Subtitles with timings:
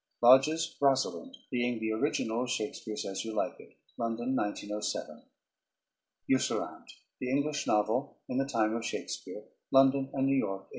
[0.19, 5.21] Lodge's "Rosalynde," being the Original of Shakespeare's "As You Like It," London, 1907.
[6.27, 6.87] JUSSERAND.
[7.19, 10.69] The English Novel in the Time of Shakespeare, London and New York, 1890.